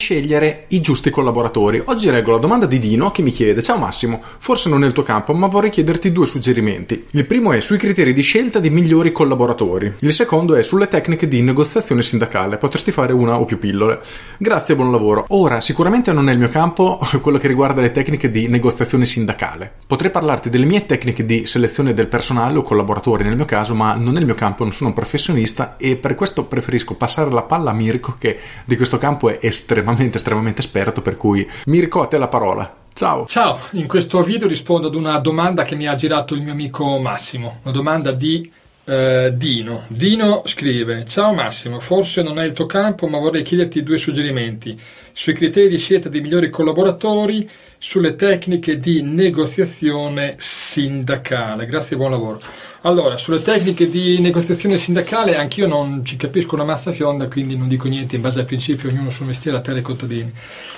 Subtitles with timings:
[0.00, 1.82] scegliere i giusti collaboratori.
[1.84, 4.94] Oggi reggo la domanda di Dino che mi chiede: Ciao Massimo, forse non è il
[4.94, 7.06] tuo campo, ma vorrei chiederti due suggerimenti.
[7.10, 9.92] Il primo è sui criteri di scelta dei migliori collaboratori.
[9.98, 12.56] Il secondo è sulle tecniche di negoziazione sindacale.
[12.56, 14.00] Potresti fare una o più pillole.
[14.38, 15.26] Grazie, buon lavoro.
[15.28, 19.70] Ora, sicuramente non è il mio campo quello che riguarda le tecniche di negoziazione sindacale.
[19.86, 23.94] Potrei parlarti delle mie tecniche di selezione del personale o collaboratori nel mio caso, ma
[23.94, 27.42] non è il mio campo, non sono un professionista e per questo preferisco passare la
[27.42, 32.00] palla a Mirko che di questo campo è estremamente estremamente, estremamente esperto, per cui Mirko,
[32.00, 32.74] a te la parola.
[32.92, 33.26] Ciao.
[33.26, 36.98] Ciao, in questo video rispondo ad una domanda che mi ha girato il mio amico
[36.98, 38.50] Massimo, una domanda di
[38.90, 39.84] eh, Dino.
[39.86, 44.78] Dino scrive: Ciao Massimo, forse non è il tuo campo, ma vorrei chiederti due suggerimenti
[45.12, 51.66] sui criteri di scelta dei migliori collaboratori, sulle tecniche di negoziazione sindacale.
[51.66, 52.40] Grazie e buon lavoro.
[52.82, 57.68] Allora, sulle tecniche di negoziazione sindacale anch'io non ci capisco una massa fionda, quindi non
[57.68, 60.32] dico niente in base al principio, ognuno sul mestiere a terra e contadini.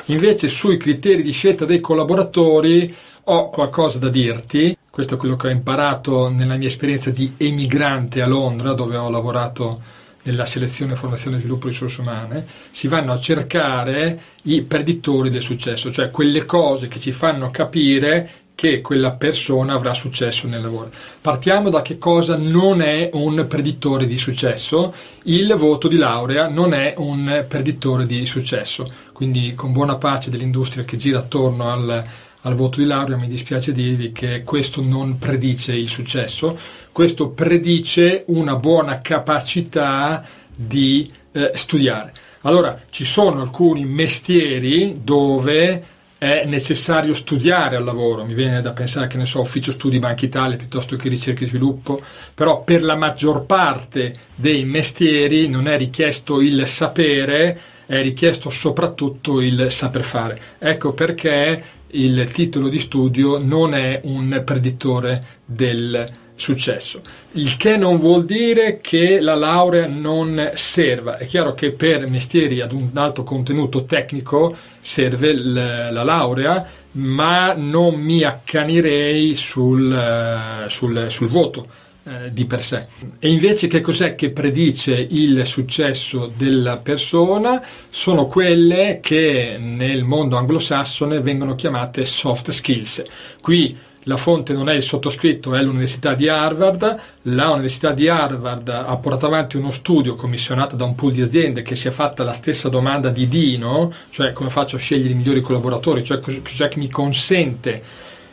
[0.07, 5.47] Invece sui criteri di scelta dei collaboratori ho qualcosa da dirti, questo è quello che
[5.47, 9.81] ho imparato nella mia esperienza di emigrante a Londra, dove ho lavorato
[10.25, 15.41] nella selezione, formazione e sviluppo di risorse umane, si vanno a cercare i preditori del
[15.41, 20.91] successo, cioè quelle cose che ci fanno capire che quella persona avrà successo nel lavoro.
[21.23, 24.93] Partiamo da che cosa non è un predittore di successo.
[25.23, 30.85] Il voto di laurea non è un predittore di successo, quindi con buona pace dell'industria
[30.85, 32.05] che gira attorno al,
[32.43, 36.59] al voto di laurea mi dispiace dirvi che questo non predice il successo,
[36.91, 42.13] questo predice una buona capacità di eh, studiare.
[42.43, 45.85] Allora, ci sono alcuni mestieri dove
[46.19, 50.25] è necessario studiare al lavoro, mi viene da pensare che ne so, ufficio studi Banca
[50.25, 52.01] Italia piuttosto che ricerca e sviluppo,
[52.33, 59.41] però per la maggior parte dei mestieri non è richiesto il sapere, è richiesto soprattutto
[59.41, 60.41] il saper fare.
[60.59, 67.01] Ecco perché il titolo di studio non è un predittore del successo.
[67.33, 71.17] Il che non vuol dire che la laurea non serva.
[71.19, 77.95] È chiaro che per mestieri ad un alto contenuto tecnico serve la laurea, ma non
[77.95, 81.67] mi accanirei sul, eh, sul, sul voto
[82.05, 82.83] eh, di per sé.
[83.19, 87.65] E invece che cos'è che predice il successo della persona?
[87.91, 93.03] Sono quelle che nel mondo anglosassone vengono chiamate soft skills.
[93.41, 93.77] Qui
[94.07, 97.01] la fonte non è il sottoscritto, è l'Università di Harvard.
[97.23, 101.63] La Università di Harvard ha portato avanti uno studio commissionato da un pool di aziende
[101.63, 105.15] che si è fatta la stessa domanda di Dino, cioè come faccio a scegliere i
[105.15, 107.83] migliori collaboratori, cioè cos'è che mi consente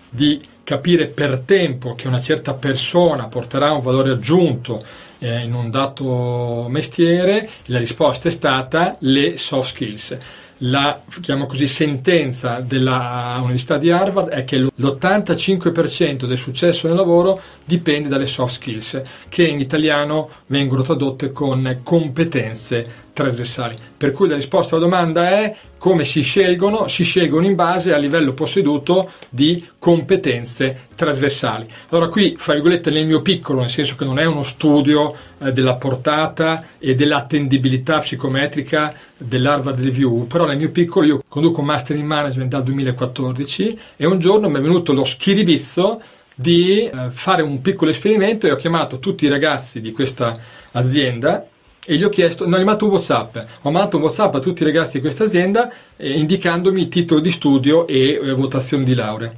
[0.10, 4.84] di capire per tempo che una certa persona porterà un valore aggiunto
[5.18, 10.18] eh, in un dato mestiere, la risposta è stata le soft skills.
[10.64, 11.02] La
[11.48, 18.54] così, sentenza dell'Università di Harvard è che l'85% del successo nel lavoro dipende dalle soft
[18.54, 23.76] skills, che in italiano vengono tradotte con competenze trasversali.
[23.98, 26.88] Per cui la risposta alla domanda è come si scelgono?
[26.88, 31.68] Si scelgono in base al livello posseduto di competenze trasversali.
[31.90, 35.52] Allora qui, fra virgolette, nel mio piccolo, nel senso che non è uno studio eh,
[35.52, 41.98] della portata e dell'attendibilità psicometrica dell'Harvard Review, però nel mio piccolo io conduco un master
[41.98, 46.02] in management dal 2014 e un giorno mi è venuto lo schiribizzo
[46.34, 50.40] di eh, fare un piccolo esperimento e ho chiamato tutti i ragazzi di questa
[50.72, 51.46] azienda
[51.86, 54.62] e gli ho chiesto, non ho mandato un WhatsApp, ho mandato un WhatsApp a tutti
[54.62, 59.34] i ragazzi di questa azienda eh, indicandomi titolo di studio e eh, votazione di laurea.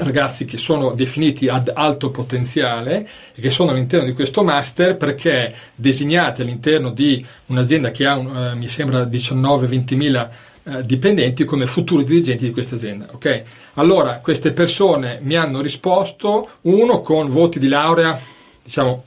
[0.00, 5.52] Ragazzi che sono definiti ad alto potenziale e che sono all'interno di questo master perché
[5.74, 10.30] designati all'interno di un'azienda che ha, eh, mi sembra, 19-20 mila
[10.62, 13.08] eh, dipendenti come futuri dirigenti di questa azienda.
[13.12, 13.42] Okay?
[13.74, 18.20] Allora, queste persone mi hanno risposto, uno con voti di laurea,
[18.62, 19.04] diciamo,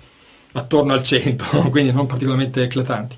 [0.54, 3.16] attorno al 100, quindi non particolarmente eclatanti.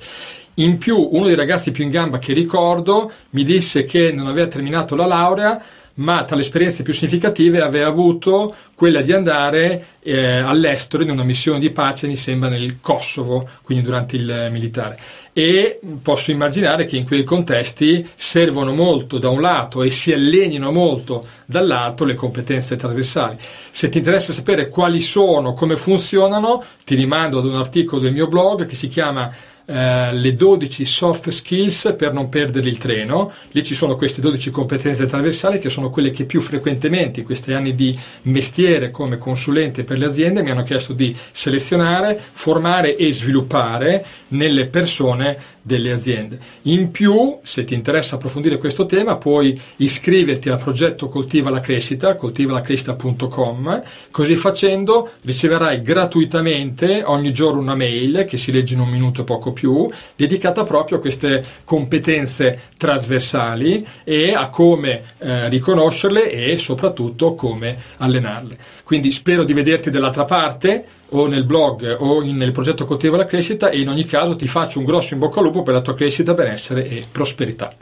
[0.56, 4.48] In più, uno dei ragazzi più in gamba che ricordo mi disse che non aveva
[4.48, 5.62] terminato la laurea,
[5.96, 11.24] ma tra le esperienze più significative aveva avuto quella di andare eh, all'estero in una
[11.24, 15.00] missione di pace, mi sembra nel Kosovo, quindi durante il militare.
[15.32, 20.72] E posso immaginare che in quei contesti servono molto da un lato e si allenino
[20.72, 23.38] molto dall'altro le competenze trasversali.
[23.72, 28.28] Se ti interessa sapere quali sono, come funzionano, ti rimando ad un articolo del mio
[28.28, 29.32] blog che si chiama
[29.66, 33.32] eh, le 12 soft skills per non perdere il treno.
[33.52, 37.54] Lì ci sono queste 12 competenze trasversali che sono quelle che più frequentemente in questi
[37.54, 43.12] anni di mestiere come consulente per le aziende mi hanno chiesto di selezionare, formare e
[43.12, 46.38] sviluppare nelle persone delle aziende.
[46.64, 52.16] In più, se ti interessa approfondire questo tema, puoi iscriverti al progetto Coltiva la Crescita,
[52.16, 59.22] coltivalacrescita.com, così facendo riceverai gratuitamente ogni giorno una mail che si legge in un minuto
[59.22, 66.58] e poco più, dedicata proprio a queste competenze trasversali e a come eh, riconoscerle e
[66.58, 68.58] soprattutto come allenarle.
[68.84, 73.26] Quindi spero di vederti dall'altra parte o nel blog o in, nel progetto Coltiva la
[73.26, 75.82] Crescita e in ogni caso ti faccio un grosso in bocca al lupo per la
[75.82, 77.74] tua crescita, benessere e prosperità.